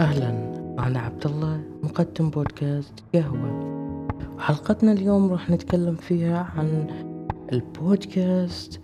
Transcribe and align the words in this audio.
أهلا 0.00 0.28
أنا 0.78 0.98
عبد 0.98 1.26
الله 1.26 1.60
مقدم 1.82 2.30
بودكاست 2.30 2.92
قهوة. 3.14 3.70
وحلقتنا 4.36 4.92
اليوم 4.92 5.32
راح 5.32 5.50
نتكلم 5.50 5.94
فيها 5.94 6.48
عن 6.56 6.86
البودكاست 7.52 8.80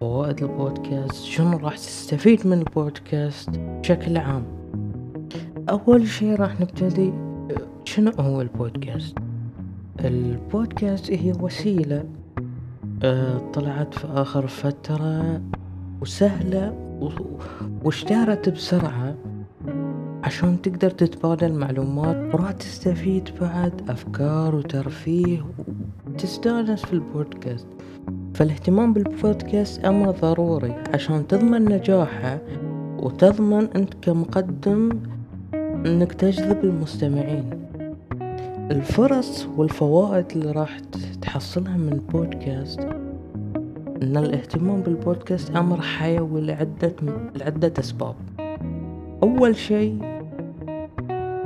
فوائد 0.00 0.42
البودكاست 0.42 1.24
شنو 1.24 1.56
راح 1.56 1.76
تستفيد 1.76 2.46
من 2.46 2.58
البودكاست 2.58 3.50
بشكل 3.58 4.16
عام. 4.16 4.44
أول 5.70 6.08
شي 6.08 6.34
راح 6.34 6.60
نبتدي 6.60 7.12
شنو 7.84 8.10
هو 8.18 8.40
البودكاست؟ 8.40 9.18
البودكاست 10.00 11.10
هي 11.10 11.32
وسيلة 11.40 12.04
آه، 13.02 13.38
طلعت 13.52 13.94
في 13.94 14.06
آخر 14.06 14.46
فترة 14.46 15.40
وسهلة 16.00 16.74
واشتهرت 17.84 18.48
بسرعة. 18.48 19.14
عشان 20.24 20.62
تقدر 20.62 20.90
تتبادل 20.90 21.52
معلومات 21.52 22.34
وراح 22.34 22.52
تستفيد 22.52 23.28
بعد 23.40 23.90
أفكار 23.90 24.54
وترفيه 24.54 25.46
وتستأنس 26.06 26.84
في 26.84 26.92
البودكاست. 26.92 27.66
فالاهتمام 28.34 28.92
بالبودكاست 28.92 29.84
أمر 29.84 30.10
ضروري 30.10 30.74
عشان 30.94 31.26
تضمن 31.26 31.64
نجاحه 31.64 32.38
وتضمن 32.98 33.68
أنت 33.76 33.94
كمقدم 34.02 34.90
أنك 35.54 36.12
تجذب 36.12 36.64
المستمعين. 36.64 37.50
الفرص 38.70 39.46
والفوائد 39.56 40.26
اللي 40.32 40.52
راح 40.52 40.78
تحصلها 41.22 41.76
من 41.76 41.92
البودكاست 41.92 42.80
إن 44.02 44.16
الاهتمام 44.16 44.80
بالبودكاست 44.80 45.56
أمر 45.56 45.80
حيوي 45.80 46.40
لعدة 46.40 46.92
لعدة 47.36 47.72
أسباب. 47.78 48.14
أول 49.22 49.56
شيء 49.56 50.09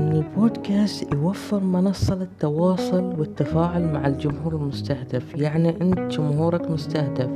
إن 0.04 0.12
البودكاست 0.12 1.12
يوفر 1.12 1.60
منصة 1.60 2.14
للتواصل 2.14 3.04
والتفاعل 3.18 3.92
مع 3.92 4.06
الجمهور 4.06 4.54
المستهدف 4.56 5.34
يعني 5.34 5.68
أنت 5.80 5.98
جمهورك 5.98 6.70
مستهدف 6.70 7.30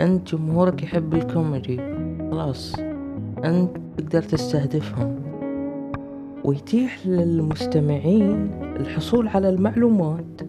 أنت 0.00 0.34
جمهورك 0.34 0.82
يحب 0.82 1.14
الكوميدي 1.14 1.80
خلاص 2.30 2.74
أنت 3.44 3.76
تقدر 3.98 4.22
تستهدفهم. 4.22 5.16
ويتيح 6.44 7.06
للمستمعين 7.06 8.50
الحصول 8.76 9.28
على 9.28 9.48
المعلومات 9.48 10.40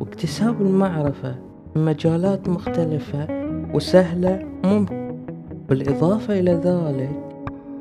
واكتساب 0.00 0.62
المعرفة 0.62 1.34
في 1.74 1.78
مجالات 1.78 2.48
مختلفة 2.48 3.26
وسهلة 3.74 4.46
ممكن 4.64 5.14
بالإضافة 5.68 6.38
إلى 6.40 6.52
ذلك 6.52 7.27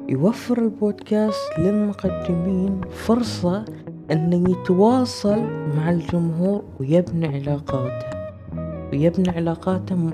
يوفر 0.09 0.57
البودكاست 0.57 1.59
للمقدمين 1.59 2.81
فرصة 2.91 3.65
أن 4.11 4.47
يتواصل 4.49 5.39
مع 5.77 5.91
الجمهور 5.91 6.63
ويبني 6.79 7.27
علاقاته. 7.27 8.17
ويبني 8.93 9.29
علاقاته. 9.29 10.09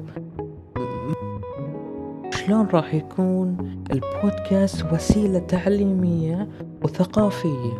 شلون 2.32 2.68
راح 2.68 2.94
يكون 2.94 3.58
البودكاست 3.92 4.94
وسيلة 4.94 5.40
تعليمية 5.40 6.48
وثقافية؟ 6.84 7.74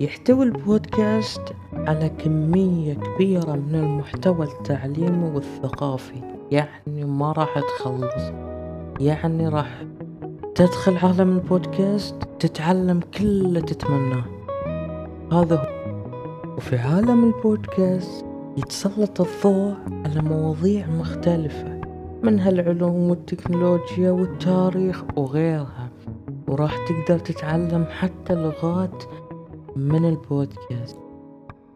يحتوي 0.00 0.44
البودكاست 0.44 1.42
على 1.74 2.08
كمية 2.08 2.94
كبيرة 2.94 3.52
من 3.52 3.74
المحتوى 3.74 4.46
التعليمي 4.46 5.30
والثقافي. 5.30 6.20
يعني 6.50 7.04
ما 7.04 7.32
راح 7.32 7.60
تخلص. 7.60 8.32
يعني 9.00 9.48
راح 9.48 9.84
تدخل 10.54 10.96
عالم 10.96 11.36
البودكاست 11.36 12.14
تتعلم 12.38 13.00
كل 13.00 13.26
اللي 13.26 13.60
تتمناه. 13.60 14.24
هذا 15.32 15.56
هو. 15.56 16.56
وفي 16.56 16.76
عالم 16.78 17.24
البودكاست 17.24 18.24
يتسلط 18.56 19.20
الضوء 19.20 19.74
على 20.04 20.22
مواضيع 20.22 20.86
مختلفة 20.86 21.80
منها 22.22 22.50
العلوم 22.50 23.10
والتكنولوجيا 23.10 24.10
والتاريخ 24.10 25.04
وغيرها. 25.16 25.90
وراح 26.48 26.76
تقدر 26.88 27.18
تتعلم 27.18 27.84
حتى 27.84 28.34
لغات 28.34 29.04
من 29.76 30.04
البودكاست. 30.04 30.98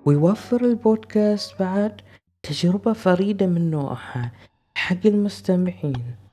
ويوفر 0.07 0.65
البودكاست 0.65 1.55
بعد 1.61 2.01
تجربة 2.43 2.93
فريدة 2.93 3.47
من 3.47 3.71
نوعها 3.71 4.33
حق 4.75 5.07
المستمعين. 5.07 6.28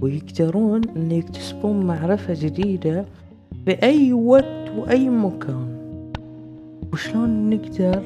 ويقدرون 0.00 0.80
ان 0.96 1.12
يكتسبون 1.12 1.86
معرفة 1.86 2.34
جديدة 2.34 3.04
بأي 3.66 4.12
وقت 4.12 4.70
وأي 4.76 5.08
مكان. 5.08 5.80
وشلون 6.92 7.50
نقدر 7.50 8.02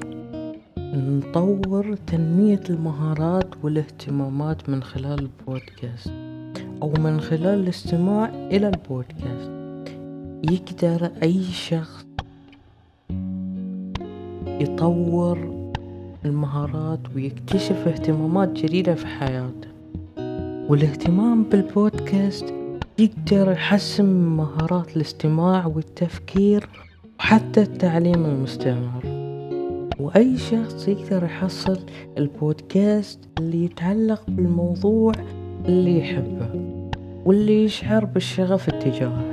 نطور 0.78 1.97
تنمية 2.06 2.60
المهارات 2.71 3.49
والاهتمامات 3.62 4.69
من 4.69 4.83
خلال 4.83 5.19
البودكاست 5.19 6.12
أو 6.83 6.93
من 6.99 7.21
خلال 7.21 7.60
الاستماع 7.60 8.28
إلى 8.28 8.69
البودكاست؟ 8.69 9.50
يقدر 10.50 11.10
أي 11.22 11.43
شخص 11.43 12.06
يطور 14.47 15.65
المهارات 16.25 17.00
ويكتشف 17.16 17.88
اهتمامات 17.88 18.53
جديدة 18.53 18.94
في 18.94 19.06
حياته. 19.06 19.74
والاهتمام 20.69 21.43
بالبودكاست 21.43 22.55
يقدر 22.99 23.53
يحسن 23.53 24.05
مهارات 24.37 24.97
الاستماع 24.97 25.67
والتفكير 25.67 26.69
وحتى 27.19 27.63
التعليم 27.63 28.25
المستمر. 28.25 29.03
وأي 30.01 30.39
شخص 30.39 30.89
يقدر 30.89 31.25
يحصل 31.25 31.79
البودكاست 32.19 33.19
اللي 33.39 33.65
يتعلق 33.65 34.23
بالموضوع 34.29 35.13
اللي 35.69 35.99
يحبه 35.99 36.49
واللي 37.25 37.65
يشعر 37.65 38.05
بالشغف 38.05 38.69
اتجاهه 38.69 39.25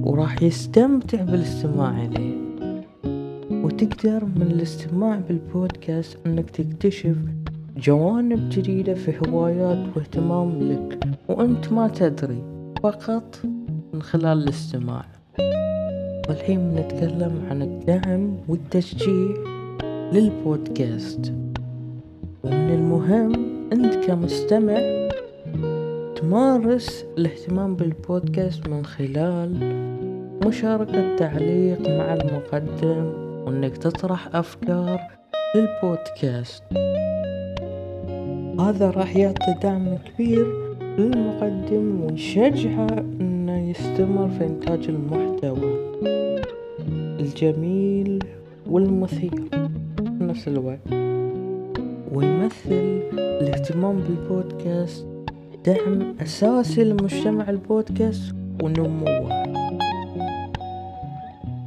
وراح 0.00 0.42
يستمتع 0.42 1.22
بالاستماع 1.22 2.04
إليه. 2.04 2.36
وتقدر 3.50 4.24
من 4.24 4.42
الاستماع 4.42 5.20
بالبودكاست 5.28 6.18
إنك 6.26 6.50
تكتشف 6.50 7.16
جوانب 7.76 8.48
جديدة 8.50 8.94
في 8.94 9.28
هوايات 9.28 9.96
واهتمام 9.96 10.72
لك 10.72 10.98
وأنت 11.28 11.72
ما 11.72 11.88
تدري 11.88 12.42
فقط 12.82 13.40
من 13.92 14.02
خلال 14.02 14.42
الاستماع. 14.42 15.04
والحين 16.28 16.70
بنتكلم 16.70 17.46
عن 17.50 17.62
الدعم 17.62 18.36
والتشجيع 18.48 19.36
للبودكاست. 20.12 21.32
ومن 22.44 22.70
المهم 22.70 23.32
أنت 23.72 23.94
كمستمع 23.94 25.08
تمارس 26.16 27.04
الاهتمام 27.18 27.76
بالبودكاست 27.76 28.68
من 28.68 28.84
خلال 28.84 29.56
مشاركة 30.46 31.16
تعليق 31.16 31.80
مع 31.80 32.14
المقدم 32.14 33.12
وإنك 33.46 33.76
تطرح 33.76 34.36
أفكار 34.36 35.00
للبودكاست. 35.54 36.62
هذا 38.60 38.90
راح 38.90 39.16
يعطي 39.16 39.54
دعم 39.62 39.96
كبير 39.96 40.46
للمقدم 40.98 42.00
ويشجعه 42.00 42.86
إنه 43.20 43.70
يستمر 43.70 44.28
في 44.28 44.44
إنتاج 44.44 44.88
المحتوى 44.88 45.86
الجميل 47.20 48.24
والمثير 48.70 49.30
في 49.50 50.24
نفس 50.24 50.48
الوقت. 50.48 50.92
ويمثل 52.12 53.02
الاهتمام 53.12 53.96
بالبودكاست 54.00 55.06
دعم 55.66 56.14
أساسي 56.20 56.84
لمجتمع 56.84 57.50
البودكاست 57.50 58.34
ونموه. 58.62 59.46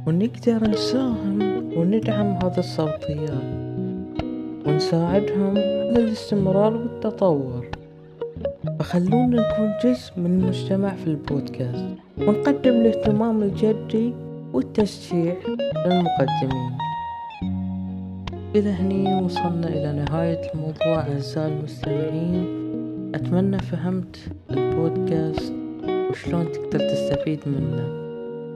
ونقدر 0.06 0.70
نساهم 0.70 1.38
وندعم 1.76 2.26
هذه 2.26 2.58
الصوتيات. 2.58 3.59
ونساعدهم 4.66 5.50
على 5.58 5.98
الاستمرار 5.98 6.76
والتطور. 6.76 7.66
فخلونا 8.78 9.26
نكون 9.26 9.72
جزء 9.84 10.12
من 10.16 10.26
المجتمع 10.26 10.94
في 10.94 11.06
البودكاست. 11.06 11.84
ونقدم 12.18 12.70
الاهتمام 12.70 13.42
الجدي 13.42 14.12
والتشجيع 14.52 15.36
للمقدمين. 15.86 16.72
إلى 18.56 18.70
هني 18.70 19.22
وصلنا 19.22 19.68
إلى 19.68 19.92
نهاية 19.92 20.52
الموضوع. 20.54 21.00
أعزائي 21.00 21.52
المستمعين 21.52 22.46
أتمنى 23.14 23.58
فهمت 23.58 24.16
البودكاست 24.50 25.52
وشلون 26.10 26.52
تقدر 26.52 26.78
تستفيد 26.78 27.40
منه. 27.46 28.00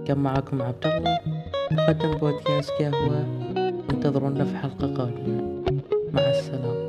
كان 0.07 0.19
معكم 0.19 0.63
عبد 0.63 0.87
الله 0.87 1.19
مقدم 1.73 2.19
بودكاست 2.19 2.71
قهوة. 2.71 3.25
انتظرونا 3.91 4.45
في 4.45 4.57
حلقة 4.57 4.95
قادمة. 4.95 5.64
مع 6.15 6.31
السلامة. 6.31 6.84